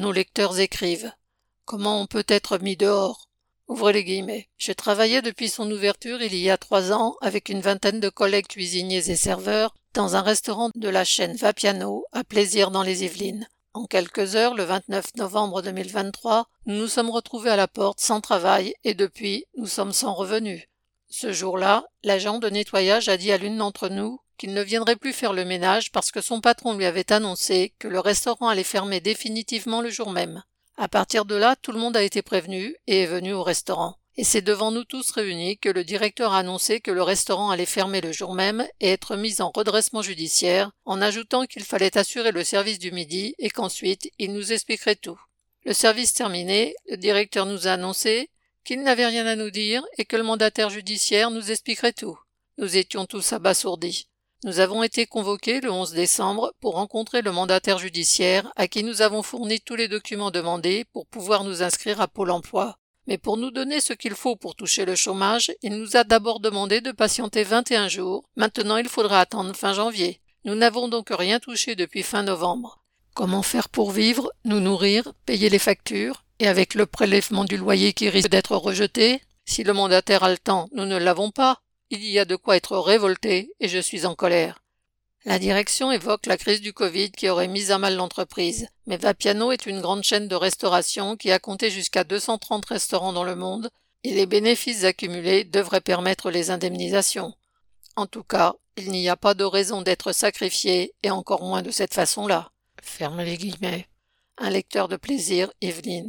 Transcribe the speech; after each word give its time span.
nos 0.00 0.12
lecteurs 0.12 0.58
écrivent. 0.58 1.12
Comment 1.66 2.00
on 2.00 2.06
peut 2.06 2.24
être 2.26 2.58
mis 2.58 2.76
dehors? 2.76 3.28
Ouvrez 3.68 3.92
les 3.92 4.02
guillemets. 4.02 4.48
J'ai 4.56 4.74
travaillé 4.74 5.22
depuis 5.22 5.48
son 5.48 5.70
ouverture 5.70 6.22
il 6.22 6.34
y 6.34 6.50
a 6.50 6.56
trois 6.56 6.90
ans 6.90 7.16
avec 7.20 7.50
une 7.50 7.60
vingtaine 7.60 8.00
de 8.00 8.08
collègues 8.08 8.48
cuisiniers 8.48 9.10
et 9.10 9.16
serveurs 9.16 9.74
dans 9.94 10.16
un 10.16 10.22
restaurant 10.22 10.70
de 10.74 10.88
la 10.88 11.04
chaîne 11.04 11.36
Vapiano 11.36 12.06
à 12.12 12.24
Plaisir 12.24 12.70
dans 12.70 12.82
les 12.82 13.04
Yvelines. 13.04 13.46
En 13.74 13.84
quelques 13.84 14.34
heures, 14.34 14.54
le 14.54 14.64
29 14.64 15.14
novembre 15.16 15.62
2023, 15.62 16.46
nous 16.66 16.76
nous 16.76 16.88
sommes 16.88 17.10
retrouvés 17.10 17.50
à 17.50 17.56
la 17.56 17.68
porte 17.68 18.00
sans 18.00 18.20
travail 18.20 18.74
et 18.82 18.94
depuis, 18.94 19.44
nous 19.56 19.66
sommes 19.66 19.92
sans 19.92 20.14
revenus. 20.14 20.66
Ce 21.08 21.30
jour-là, 21.30 21.84
l'agent 22.02 22.38
de 22.38 22.48
nettoyage 22.48 23.08
a 23.08 23.16
dit 23.16 23.32
à 23.32 23.36
l'une 23.36 23.58
d'entre 23.58 23.88
nous 23.88 24.18
qu'il 24.40 24.54
ne 24.54 24.62
viendrait 24.62 24.96
plus 24.96 25.12
faire 25.12 25.34
le 25.34 25.44
ménage 25.44 25.92
parce 25.92 26.10
que 26.10 26.22
son 26.22 26.40
patron 26.40 26.72
lui 26.72 26.86
avait 26.86 27.12
annoncé 27.12 27.74
que 27.78 27.88
le 27.88 28.00
restaurant 28.00 28.48
allait 28.48 28.64
fermer 28.64 29.00
définitivement 29.00 29.82
le 29.82 29.90
jour 29.90 30.10
même. 30.10 30.42
À 30.78 30.88
partir 30.88 31.26
de 31.26 31.34
là, 31.34 31.56
tout 31.56 31.72
le 31.72 31.78
monde 31.78 31.94
a 31.94 32.02
été 32.02 32.22
prévenu 32.22 32.74
et 32.86 33.02
est 33.02 33.06
venu 33.06 33.34
au 33.34 33.42
restaurant. 33.42 33.96
Et 34.16 34.24
c'est 34.24 34.40
devant 34.40 34.70
nous 34.70 34.84
tous 34.84 35.10
réunis 35.10 35.58
que 35.58 35.68
le 35.68 35.84
directeur 35.84 36.32
a 36.32 36.38
annoncé 36.38 36.80
que 36.80 36.90
le 36.90 37.02
restaurant 37.02 37.50
allait 37.50 37.66
fermer 37.66 38.00
le 38.00 38.12
jour 38.12 38.32
même 38.32 38.66
et 38.80 38.88
être 38.88 39.14
mis 39.14 39.42
en 39.42 39.50
redressement 39.54 40.00
judiciaire, 40.00 40.70
en 40.86 41.02
ajoutant 41.02 41.44
qu'il 41.44 41.64
fallait 41.64 41.98
assurer 41.98 42.32
le 42.32 42.42
service 42.42 42.78
du 42.78 42.92
midi 42.92 43.34
et 43.38 43.50
qu'ensuite 43.50 44.10
il 44.18 44.32
nous 44.32 44.54
expliquerait 44.54 44.96
tout. 44.96 45.20
Le 45.66 45.74
service 45.74 46.14
terminé, 46.14 46.74
le 46.88 46.96
directeur 46.96 47.44
nous 47.44 47.68
a 47.68 47.72
annoncé 47.72 48.30
qu'il 48.64 48.82
n'avait 48.84 49.06
rien 49.06 49.26
à 49.26 49.36
nous 49.36 49.50
dire 49.50 49.84
et 49.98 50.06
que 50.06 50.16
le 50.16 50.22
mandataire 50.22 50.70
judiciaire 50.70 51.30
nous 51.30 51.50
expliquerait 51.50 51.92
tout. 51.92 52.18
Nous 52.56 52.78
étions 52.78 53.04
tous 53.04 53.34
abasourdis. 53.34 54.09
Nous 54.42 54.58
avons 54.58 54.82
été 54.82 55.04
convoqués 55.04 55.60
le 55.60 55.70
11 55.70 55.92
décembre 55.92 56.54
pour 56.60 56.74
rencontrer 56.74 57.20
le 57.20 57.30
mandataire 57.30 57.78
judiciaire 57.78 58.50
à 58.56 58.68
qui 58.68 58.82
nous 58.82 59.02
avons 59.02 59.22
fourni 59.22 59.60
tous 59.60 59.76
les 59.76 59.86
documents 59.86 60.30
demandés 60.30 60.86
pour 60.94 61.06
pouvoir 61.06 61.44
nous 61.44 61.62
inscrire 61.62 62.00
à 62.00 62.08
Pôle 62.08 62.30
emploi. 62.30 62.78
Mais 63.06 63.18
pour 63.18 63.36
nous 63.36 63.50
donner 63.50 63.80
ce 63.80 63.92
qu'il 63.92 64.14
faut 64.14 64.36
pour 64.36 64.56
toucher 64.56 64.86
le 64.86 64.94
chômage, 64.94 65.52
il 65.62 65.76
nous 65.76 65.94
a 65.94 66.04
d'abord 66.04 66.40
demandé 66.40 66.80
de 66.80 66.90
patienter 66.90 67.44
21 67.44 67.88
jours. 67.88 68.24
Maintenant, 68.34 68.78
il 68.78 68.88
faudra 68.88 69.20
attendre 69.20 69.54
fin 69.54 69.74
janvier. 69.74 70.20
Nous 70.46 70.54
n'avons 70.54 70.88
donc 70.88 71.08
rien 71.10 71.38
touché 71.38 71.74
depuis 71.74 72.02
fin 72.02 72.22
novembre. 72.22 72.82
Comment 73.12 73.42
faire 73.42 73.68
pour 73.68 73.90
vivre, 73.90 74.32
nous 74.46 74.60
nourrir, 74.60 75.12
payer 75.26 75.50
les 75.50 75.58
factures, 75.58 76.24
et 76.38 76.48
avec 76.48 76.74
le 76.74 76.86
prélèvement 76.86 77.44
du 77.44 77.58
loyer 77.58 77.92
qui 77.92 78.08
risque 78.08 78.30
d'être 78.30 78.56
rejeté? 78.56 79.20
Si 79.44 79.64
le 79.64 79.74
mandataire 79.74 80.22
a 80.22 80.30
le 80.30 80.38
temps, 80.38 80.70
nous 80.72 80.86
ne 80.86 80.96
l'avons 80.96 81.30
pas. 81.30 81.60
Il 81.90 82.04
y 82.04 82.20
a 82.20 82.24
de 82.24 82.36
quoi 82.36 82.56
être 82.56 82.78
révolté 82.78 83.52
et 83.58 83.68
je 83.68 83.78
suis 83.78 84.06
en 84.06 84.14
colère. 84.14 84.62
La 85.24 85.38
direction 85.40 85.90
évoque 85.90 86.26
la 86.26 86.36
crise 86.36 86.60
du 86.60 86.72
Covid 86.72 87.10
qui 87.10 87.28
aurait 87.28 87.48
mis 87.48 87.72
à 87.72 87.78
mal 87.78 87.96
l'entreprise, 87.96 88.68
mais 88.86 88.96
Vapiano 88.96 89.50
est 89.50 89.66
une 89.66 89.80
grande 89.80 90.04
chaîne 90.04 90.28
de 90.28 90.36
restauration 90.36 91.16
qui 91.16 91.32
a 91.32 91.40
compté 91.40 91.68
jusqu'à 91.68 92.04
230 92.04 92.64
restaurants 92.64 93.12
dans 93.12 93.24
le 93.24 93.34
monde 93.34 93.70
et 94.04 94.14
les 94.14 94.26
bénéfices 94.26 94.84
accumulés 94.84 95.44
devraient 95.44 95.80
permettre 95.80 96.30
les 96.30 96.50
indemnisations. 96.50 97.34
En 97.96 98.06
tout 98.06 98.24
cas, 98.24 98.54
il 98.76 98.90
n'y 98.92 99.08
a 99.08 99.16
pas 99.16 99.34
de 99.34 99.44
raison 99.44 99.82
d'être 99.82 100.12
sacrifié 100.12 100.94
et 101.02 101.10
encore 101.10 101.42
moins 101.42 101.62
de 101.62 101.72
cette 101.72 101.92
façon-là. 101.92 102.52
Ferme 102.80 103.20
les 103.20 103.36
guillemets. 103.36 103.88
Un 104.38 104.48
lecteur 104.48 104.88
de 104.88 104.96
plaisir, 104.96 105.52
Evelyne. 105.60 106.08